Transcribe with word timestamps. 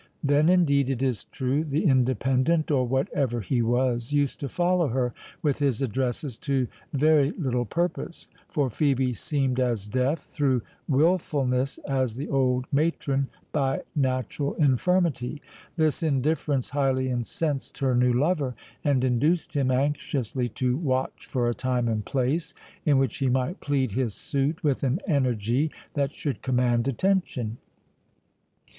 Then, 0.23 0.49
indeed, 0.49 0.89
it 0.89 1.03
is 1.03 1.25
true 1.25 1.63
the 1.63 1.85
Independent, 1.85 2.71
or 2.71 2.87
whatever 2.87 3.39
he 3.41 3.61
was, 3.61 4.11
used 4.11 4.39
to 4.39 4.49
follow 4.49 4.87
her 4.87 5.13
with 5.43 5.59
his 5.59 5.79
addresses 5.79 6.37
to 6.37 6.67
very 6.91 7.29
little 7.33 7.65
purpose; 7.65 8.27
for 8.47 8.69
Phœbe 8.71 9.15
seemed 9.15 9.59
as 9.59 9.87
deaf, 9.87 10.25
through 10.25 10.63
wilfulness, 10.87 11.77
as 11.87 12.15
the 12.15 12.27
old 12.29 12.65
matron 12.71 13.27
by 13.51 13.81
natural 13.95 14.55
infirmity. 14.55 15.39
This 15.75 16.01
indifference 16.01 16.71
highly 16.71 17.07
incensed 17.11 17.77
her 17.77 17.93
new 17.93 18.11
lover, 18.11 18.55
and 18.83 19.03
induced 19.03 19.55
him 19.55 19.69
anxiously 19.69 20.49
to 20.49 20.77
watch 20.77 21.27
for 21.27 21.47
a 21.47 21.53
time 21.53 21.87
and 21.87 22.03
place, 22.03 22.55
in 22.87 22.97
which 22.97 23.17
he 23.17 23.29
might 23.29 23.59
plead 23.61 23.91
his 23.91 24.15
suit 24.15 24.63
with 24.63 24.81
an 24.81 24.99
energy 25.05 25.69
that 25.93 26.11
should 26.11 26.41
command 26.41 26.87
attention. 26.87 27.57